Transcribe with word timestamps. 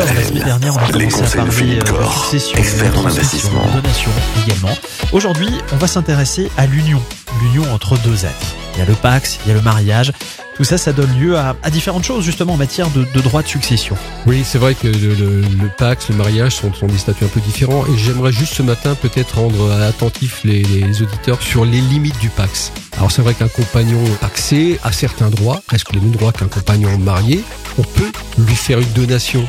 La 0.00 0.24
semaine 0.24 0.44
dernière, 0.44 0.74
on 0.74 0.78
a 0.78 0.86
Les 0.98 1.08
commencé 1.08 1.16
à 1.18 1.20
conseils 1.20 1.30
de 1.30 1.36
parler 1.36 1.50
Philippe 1.52 1.84
Corr, 1.84 2.24
succession, 2.24 2.56
expert 2.58 2.98
en 2.98 3.02
de 3.02 3.06
investissement. 3.08 3.66
de 3.66 3.80
donation 3.82 4.10
également. 4.46 4.74
Aujourd'hui, 5.12 5.50
on 5.72 5.76
va 5.76 5.86
s'intéresser 5.86 6.50
à 6.56 6.64
l'union, 6.66 7.02
l'union 7.42 7.70
entre 7.74 7.98
deux 7.98 8.24
êtres. 8.24 8.54
Il 8.74 8.78
y 8.78 8.82
a 8.82 8.86
le 8.86 8.94
Pax, 8.94 9.40
il 9.44 9.50
y 9.50 9.52
a 9.52 9.54
le 9.54 9.60
mariage. 9.60 10.12
Tout 10.56 10.64
ça, 10.64 10.78
ça 10.78 10.94
donne 10.94 11.10
lieu 11.18 11.36
à, 11.36 11.54
à 11.62 11.70
différentes 11.70 12.04
choses 12.04 12.24
justement 12.24 12.54
en 12.54 12.56
matière 12.56 12.88
de, 12.90 13.06
de 13.14 13.20
droit 13.20 13.42
de 13.42 13.48
succession. 13.48 13.94
Oui, 14.26 14.42
c'est 14.42 14.56
vrai 14.56 14.74
que 14.74 14.86
le, 14.86 15.14
le, 15.14 15.40
le 15.42 15.70
Pax, 15.76 16.08
le 16.08 16.16
mariage 16.16 16.56
sont, 16.56 16.72
sont 16.72 16.86
des 16.86 16.96
statuts 16.98 17.24
un 17.24 17.28
peu 17.28 17.40
différents 17.40 17.84
et 17.86 17.98
j'aimerais 17.98 18.32
juste 18.32 18.54
ce 18.54 18.62
matin 18.62 18.94
peut-être 18.94 19.38
rendre 19.38 19.70
attentifs 19.82 20.40
les, 20.44 20.62
les 20.62 21.02
auditeurs 21.02 21.42
sur 21.42 21.66
les 21.66 21.80
limites 21.80 22.18
du 22.20 22.30
Pax. 22.30 22.72
Alors 22.96 23.10
c'est 23.12 23.22
vrai 23.22 23.34
qu'un 23.34 23.48
compagnon 23.48 24.02
paxé 24.20 24.80
a 24.82 24.92
certains 24.92 25.28
droits, 25.28 25.60
presque 25.66 25.92
les 25.92 26.00
mêmes 26.00 26.12
droits 26.12 26.32
qu'un 26.32 26.48
compagnon 26.48 26.96
marié. 26.96 27.44
On 27.78 27.82
peut 27.82 28.10
lui 28.38 28.54
faire 28.54 28.78
une 28.80 28.92
donation 28.92 29.46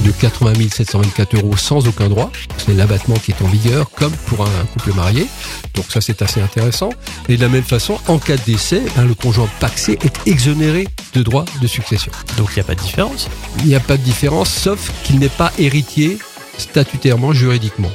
de 0.00 0.10
80 0.10 0.52
724 0.70 1.36
euros 1.36 1.56
sans 1.56 1.86
aucun 1.88 2.08
droit. 2.08 2.30
C'est 2.58 2.74
l'abattement 2.74 3.16
qui 3.16 3.32
est 3.32 3.42
en 3.42 3.48
vigueur, 3.48 3.90
comme 3.90 4.12
pour 4.26 4.42
un 4.42 4.64
couple 4.72 4.94
marié. 4.94 5.26
Donc 5.74 5.86
ça, 5.88 6.00
c'est 6.00 6.22
assez 6.22 6.40
intéressant. 6.40 6.90
Et 7.28 7.36
de 7.36 7.42
la 7.42 7.48
même 7.48 7.64
façon, 7.64 7.98
en 8.08 8.18
cas 8.18 8.36
de 8.36 8.42
décès, 8.44 8.82
ben, 8.96 9.04
le 9.04 9.14
conjoint 9.14 9.48
paxé 9.60 9.98
est 10.04 10.26
exonéré 10.26 10.88
de 11.14 11.22
droits 11.22 11.44
de 11.60 11.66
succession. 11.66 12.12
Donc 12.36 12.50
il 12.52 12.54
n'y 12.56 12.60
a 12.60 12.64
pas 12.64 12.74
de 12.74 12.80
différence? 12.80 13.28
Il 13.60 13.66
n'y 13.66 13.74
a 13.74 13.80
pas 13.80 13.96
de 13.96 14.02
différence, 14.02 14.50
sauf 14.50 14.92
qu'il 15.04 15.18
n'est 15.18 15.28
pas 15.28 15.52
héritier 15.58 16.18
statutairement, 16.58 17.32
juridiquement. 17.32 17.90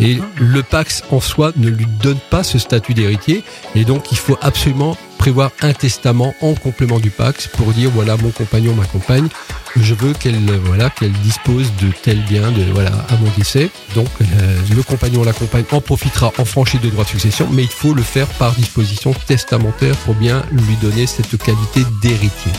Et 0.00 0.18
le 0.36 0.62
Pax 0.62 1.04
en 1.10 1.20
soi 1.20 1.52
ne 1.56 1.68
lui 1.68 1.86
donne 2.02 2.18
pas 2.30 2.42
ce 2.42 2.58
statut 2.58 2.94
d'héritier, 2.94 3.44
et 3.74 3.84
donc 3.84 4.10
il 4.10 4.18
faut 4.18 4.38
absolument 4.40 4.96
prévoir 5.22 5.52
un 5.60 5.72
testament 5.72 6.34
en 6.40 6.54
complément 6.54 6.98
du 6.98 7.10
Pax 7.10 7.46
pour 7.46 7.68
dire 7.68 7.92
voilà 7.94 8.16
mon 8.16 8.30
compagnon, 8.30 8.74
ma 8.74 8.86
compagne, 8.86 9.28
je 9.76 9.94
veux 9.94 10.14
qu'elle 10.14 10.34
voilà 10.64 10.90
qu'elle 10.90 11.12
dispose 11.12 11.70
de 11.80 11.92
tel 12.02 12.20
bien 12.24 12.52
voilà 12.72 12.90
à 13.08 13.16
mon 13.18 13.30
décès. 13.38 13.70
Donc 13.94 14.08
euh, 14.20 14.24
le 14.74 14.82
compagnon, 14.82 15.22
la 15.22 15.32
compagne 15.32 15.64
en 15.70 15.80
profitera 15.80 16.32
en 16.38 16.44
franchise 16.44 16.80
de 16.80 16.90
droit 16.90 17.04
de 17.04 17.10
succession, 17.10 17.46
mais 17.52 17.62
il 17.62 17.68
faut 17.68 17.94
le 17.94 18.02
faire 18.02 18.26
par 18.26 18.50
disposition 18.54 19.14
testamentaire 19.28 19.94
pour 19.98 20.14
bien 20.14 20.42
lui 20.50 20.74
donner 20.82 21.06
cette 21.06 21.38
qualité 21.38 21.84
d'héritier. 22.02 22.50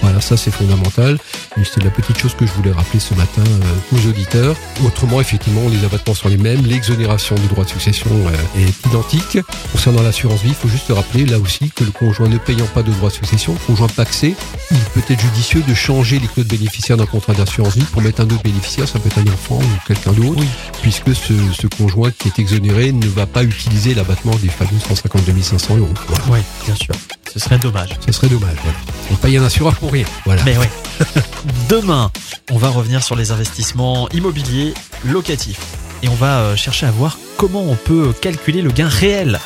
Voilà, 0.00 0.20
ça 0.20 0.36
c'est 0.36 0.52
fondamental. 0.52 1.18
C'est 1.64 1.84
la 1.84 1.90
petite 1.90 2.18
chose 2.18 2.34
que 2.34 2.44
je 2.46 2.52
voulais 2.52 2.72
rappeler 2.72 2.98
ce 3.00 3.14
matin 3.14 3.42
euh, 3.46 3.96
aux 3.96 4.08
auditeurs. 4.08 4.56
Autrement, 4.84 5.20
effectivement, 5.20 5.68
les 5.68 5.84
abattements 5.84 6.14
sont 6.14 6.28
les 6.28 6.36
mêmes. 6.36 6.64
L'exonération 6.66 7.34
du 7.36 7.46
droit 7.46 7.64
de 7.64 7.68
succession 7.70 8.10
euh, 8.10 8.60
est 8.60 8.86
identique. 8.86 9.38
Concernant 9.70 10.02
l'assurance 10.02 10.42
vie, 10.42 10.48
il 10.50 10.54
faut 10.54 10.68
juste 10.68 10.86
rappeler 10.90 11.24
là 11.24 11.38
aussi 11.38 11.70
que 11.70 11.84
le 11.84 11.90
conjoint 11.90 12.28
ne 12.28 12.38
payant 12.38 12.66
pas 12.66 12.82
de 12.82 12.90
droit 12.92 13.10
de 13.10 13.14
succession, 13.14 13.52
le 13.52 13.58
conjoint 13.66 13.86
paxé, 13.88 14.34
il 14.70 14.76
peut 14.94 15.02
être 15.08 15.20
judicieux 15.20 15.62
de 15.66 15.72
changer 15.74 16.18
les 16.18 16.26
clauses 16.26 16.46
bénéficiaires 16.46 16.96
d'un 16.96 17.06
contrat 17.06 17.32
d'assurance 17.34 17.76
vie 17.76 17.84
pour 17.84 18.02
mettre 18.02 18.20
un 18.22 18.24
autre 18.24 18.42
bénéficiaire, 18.42 18.88
ça 18.88 18.98
peut 18.98 19.08
être 19.08 19.18
un 19.18 19.32
enfant 19.32 19.56
ou 19.58 19.86
quelqu'un 19.86 20.12
d'autre, 20.12 20.40
Oui. 20.40 20.46
puisque 20.82 21.14
ce, 21.14 21.32
ce 21.58 21.66
conjoint 21.68 22.10
qui 22.10 22.28
est 22.28 22.38
exonéré 22.38 22.92
ne 22.92 23.06
va 23.06 23.26
pas 23.26 23.44
utiliser 23.44 23.94
l'abattement 23.94 24.34
des 24.36 24.48
fameux 24.48 24.70
152 24.88 25.40
500 25.40 25.76
euros. 25.76 25.88
Voilà. 26.08 26.24
Oui, 26.30 26.38
bien 26.66 26.74
sûr. 26.74 26.94
Ce 27.32 27.38
serait 27.38 27.58
dommage. 27.58 27.90
Ce 28.04 28.12
serait 28.12 28.28
dommage. 28.28 28.56
Voilà. 28.62 28.78
On 29.10 29.14
paye 29.14 29.38
un 29.38 29.44
assureur 29.44 29.74
pour 29.76 29.90
rien. 29.92 30.04
Voilà. 30.26 30.42
Mais 30.44 30.56
oui. 30.58 30.66
Demain, 31.68 32.10
on 32.50 32.58
va 32.58 32.68
revenir 32.68 33.02
sur 33.02 33.16
les 33.16 33.30
investissements 33.30 34.08
immobiliers 34.10 34.74
locatifs. 35.04 35.60
Et 36.02 36.08
on 36.08 36.14
va 36.14 36.40
euh, 36.40 36.56
chercher 36.56 36.86
à 36.86 36.90
voir 36.90 37.18
comment 37.36 37.62
on 37.62 37.76
peut 37.76 38.12
calculer 38.12 38.62
le 38.62 38.70
gain 38.70 38.88
réel 38.88 39.38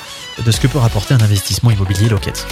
de 0.44 0.50
ce 0.50 0.60
que 0.60 0.66
peut 0.66 0.78
rapporter 0.78 1.14
un 1.14 1.20
investissement 1.20 1.70
immobilier 1.70 2.08
locatif. 2.08 2.46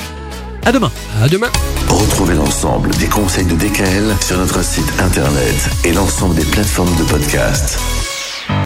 À 0.65 0.73
demain 0.73 0.91
À 1.23 1.29
demain. 1.29 1.51
Retrouvez 1.89 2.35
l'ensemble 2.35 2.91
des 2.97 3.07
conseils 3.07 3.45
de 3.47 3.55
DKL 3.55 4.15
sur 4.21 4.39
notre 4.39 4.65
site 4.65 4.91
internet 4.99 5.71
et 5.85 5.93
l'ensemble 5.93 6.35
des 6.35 6.45
plateformes 6.45 6.95
de 6.97 7.05
podcast. 7.05 7.79